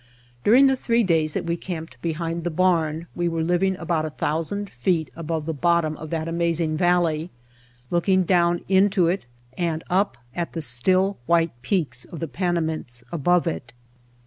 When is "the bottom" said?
5.45-5.95